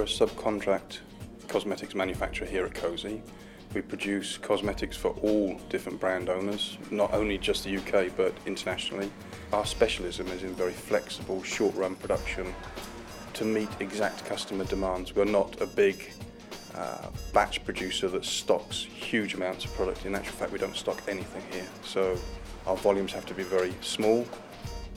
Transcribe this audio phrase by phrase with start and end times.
[0.00, 1.00] we're a subcontract
[1.46, 3.20] cosmetics manufacturer here at Cozy.
[3.74, 9.10] We produce cosmetics for all different brand owners, not only just the UK but internationally.
[9.52, 12.54] Our specialism is in very flexible, short run production
[13.34, 15.14] to meet exact customer demands.
[15.14, 16.10] We're not a big
[16.74, 20.06] uh, batch producer that stocks huge amounts of product.
[20.06, 21.68] In actual fact, we don't stock anything here.
[21.84, 22.16] So
[22.66, 24.26] our volumes have to be very small,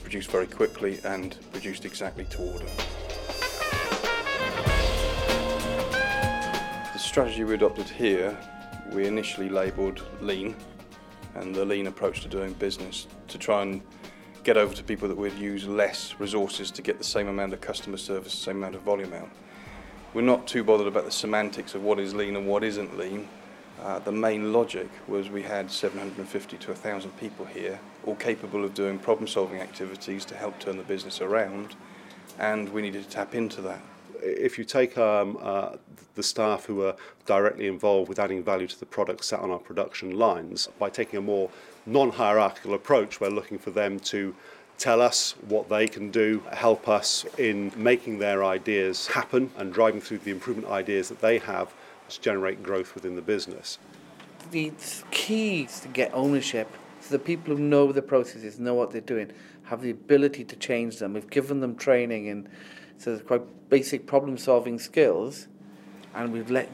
[0.00, 2.66] produced very quickly, and produced exactly to order.
[7.12, 8.34] Strategy we adopted here,
[8.90, 10.56] we initially labelled lean
[11.34, 13.82] and the lean approach to doing business to try and
[14.44, 17.60] get over to people that would use less resources to get the same amount of
[17.60, 19.28] customer service, same amount of volume out.
[20.14, 23.28] We're not too bothered about the semantics of what is lean and what isn't lean.
[23.82, 28.72] Uh, the main logic was we had 750 to 1,000 people here, all capable of
[28.72, 31.76] doing problem solving activities to help turn the business around,
[32.38, 33.82] and we needed to tap into that.
[34.22, 35.76] If you take um, uh,
[36.14, 39.58] the staff who are directly involved with adding value to the products set on our
[39.58, 41.50] production lines, by taking a more
[41.86, 44.34] non-hierarchical approach, we're looking for them to
[44.78, 50.00] tell us what they can do, help us in making their ideas happen and driving
[50.00, 51.72] through the improvement ideas that they have
[52.08, 53.78] to generate growth within the business.
[54.50, 54.72] The
[55.10, 56.68] key is to get ownership
[57.00, 59.32] so the people who know the processes, know what they're doing,
[59.64, 61.14] have the ability to change them.
[61.14, 62.48] We've given them training and
[62.98, 65.48] so there's quite basic problem solving skills
[66.14, 66.68] and we've let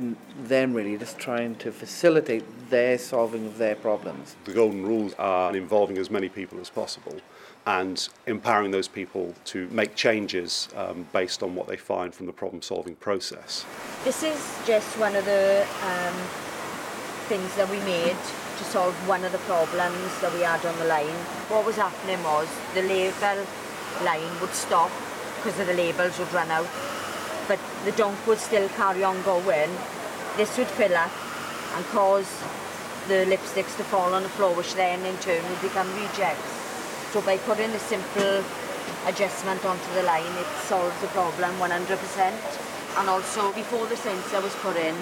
[0.45, 4.37] them really just trying to facilitate their solving of their problems.
[4.45, 7.21] The golden rules are involving as many people as possible
[7.67, 12.33] and empowering those people to make changes um, based on what they find from the
[12.33, 13.65] problem solving process.
[14.05, 16.15] This is just one of the um,
[17.29, 18.17] things that we made
[18.59, 21.07] to solve one of the problems that we had on the line.
[21.49, 23.47] What was happening was the label
[24.03, 24.91] line would stop
[25.49, 26.69] because of the labels would run out
[27.49, 29.71] but the dunk would still carry on going.
[30.37, 31.11] This would fill up
[31.75, 32.29] and cause
[33.09, 36.53] the lipsticks to fall on the floor, which then in turn would become rejects.
[37.13, 38.45] So by putting a simple
[39.07, 42.99] adjustment onto the line, it solves the problem 100%.
[42.99, 44.95] And also, before the sensor was put in,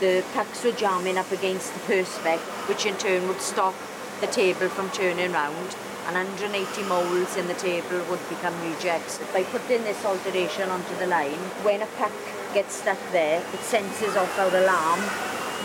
[0.00, 3.74] the pucks were jamming up against the perspex, which in turn would stop
[4.20, 5.74] the table from turning round
[6.06, 9.18] and 180 moles in the table would become rejects.
[9.32, 12.12] By putting this alteration onto the line, when a pack
[12.54, 15.00] gets stuck there, it senses off our alarm,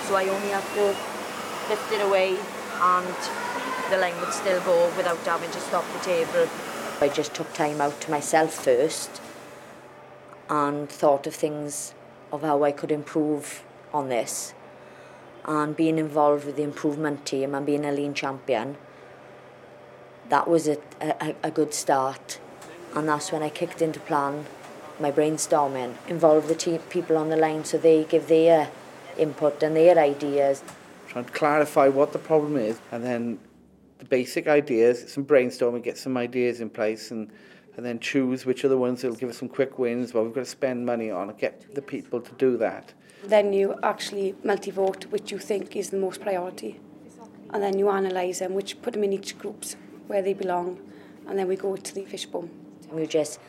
[0.07, 0.96] so I only have to
[1.69, 2.38] lift it away
[2.81, 3.16] and
[3.91, 6.50] the line would still go without having to stop the table.
[7.00, 9.22] I just took time out to myself first
[10.50, 11.94] and thought of things
[12.31, 13.63] of how I could improve
[13.94, 14.53] on this
[15.46, 18.78] and being involved with the improvement team and being a lean champion
[20.31, 22.39] that was a, a, a good start.
[22.95, 24.45] And that's when I kicked into plan
[24.99, 28.69] my brainstorming, involve the team, people on the line so they give their
[29.17, 30.63] input and their ideas.
[31.07, 33.39] Trying to clarify what the problem is and then
[33.97, 37.29] the basic ideas, some brainstorming, get some ideas in place and
[37.77, 40.25] and then choose which are the ones that will give us some quick wins, what
[40.25, 42.93] we've got to spend money on, get the people to do that.
[43.23, 46.81] Then you actually multi-vote which you think is the most priority.
[47.49, 49.77] And then you analyse them, which put them in each groups
[50.07, 50.79] where they belong,
[51.28, 52.50] and then we go to the fishbone.
[52.91, 53.39] We just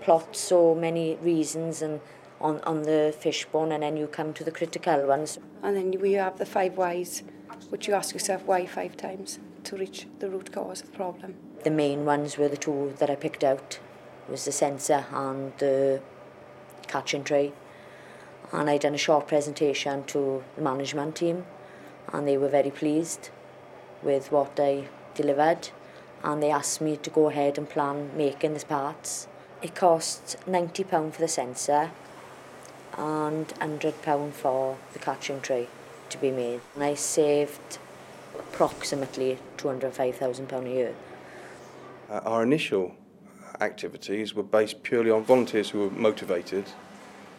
[0.00, 2.00] plot so many reasons and
[2.40, 5.38] on, on the fishbone, and then you come to the critical ones.
[5.62, 7.22] And then we have the five whys,
[7.70, 11.34] which you ask yourself why five times to reach the root cause of the problem.
[11.64, 13.78] The main ones were the two that I picked out,
[14.28, 16.00] was the sensor and the
[16.86, 17.52] catching tray.
[18.52, 21.46] And I done a short presentation to the management team,
[22.12, 23.30] and they were very pleased
[24.02, 25.70] with what I delivered
[26.26, 29.28] and they asked me to go ahead and plan making the parts.
[29.62, 31.92] It cost £90 for the sensor
[32.98, 35.68] and £100 for the catching tray
[36.10, 36.60] to be made.
[36.74, 37.78] And I saved
[38.36, 40.94] approximately £205,000 a year.
[42.10, 42.96] Uh, our initial
[43.60, 46.64] activities were based purely on volunteers who were motivated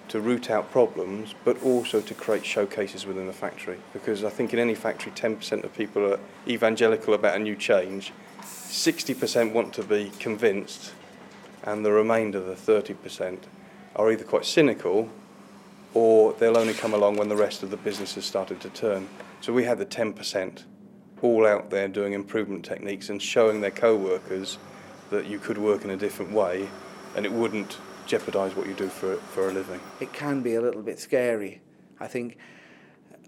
[0.07, 3.77] to root out problems, but also to create showcases within the factory.
[3.91, 8.13] Because I think in any factory, 10% of people are evangelical about a new change,
[8.67, 10.93] 60% want to be convinced,
[11.63, 13.39] and the remainder, the 30%,
[13.95, 15.09] are either quite cynical
[15.93, 19.07] or they'll only come along when the rest of the business has started to turn.
[19.41, 20.63] So we had the 10%
[21.21, 24.57] all out there doing improvement techniques and showing their co workers
[25.09, 26.69] that you could work in a different way
[27.15, 29.79] and it wouldn't jeopardise what you do for, for a living.
[29.99, 31.61] It can be a little bit scary.
[31.99, 32.37] I think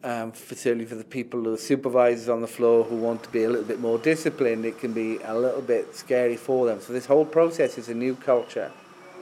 [0.03, 3.43] um, for certainly for the people, the supervisors on the floor who want to be
[3.43, 6.81] a little bit more disciplined, it can be a little bit scary for them.
[6.81, 8.71] So this whole process is a new culture.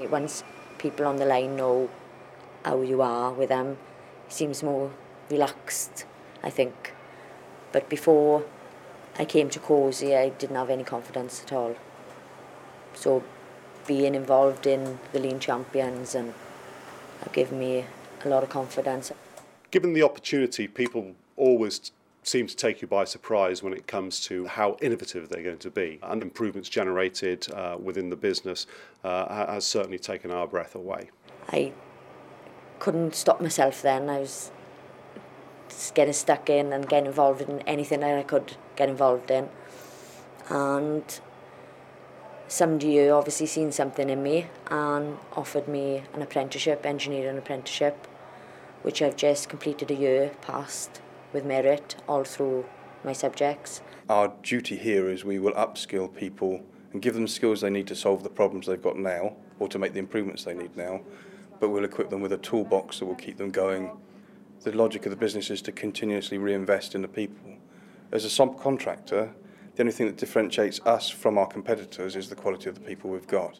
[0.09, 0.43] Once
[0.77, 1.89] people on the line know
[2.63, 3.77] how you are with them.
[4.27, 4.91] He seems more
[5.29, 6.05] relaxed,
[6.43, 6.93] I think.
[7.71, 8.43] But before
[9.17, 11.75] I came to Cozy, I didn't have any confidence at all.
[12.93, 13.23] So
[13.87, 16.33] being involved in the Lean Champions and
[17.23, 17.85] have given me
[18.23, 19.11] a lot of confidence.
[19.71, 21.91] Given the opportunity, people always
[22.23, 25.69] seem to take you by surprise when it comes to how innovative they're going to
[25.69, 25.99] be.
[26.03, 28.67] And improvements generated uh, within the business
[29.03, 31.09] uh, has certainly taken our breath away.
[31.49, 31.71] I
[32.79, 34.09] couldn't stop myself then.
[34.09, 34.51] I was
[35.93, 39.49] getting stuck in and getting involved in anything that I could get involved in.
[40.49, 41.19] And
[42.47, 48.07] somebody obviously seen something in me and offered me an apprenticeship, engineering apprenticeship,
[48.83, 51.01] which I've just completed a year past
[51.33, 52.65] with merit all through
[53.03, 53.81] my subjects.
[54.09, 56.63] Our duty here is we will upskill people
[56.93, 59.79] and give them skills they need to solve the problems they've got now or to
[59.79, 61.01] make the improvements they need now,
[61.59, 63.91] but we'll equip them with a toolbox that will keep them going.
[64.61, 67.55] The logic of the business is to continuously reinvest in the people.
[68.11, 69.31] As a subcontractor,
[69.75, 73.11] the only thing that differentiates us from our competitors is the quality of the people
[73.11, 73.55] we've got.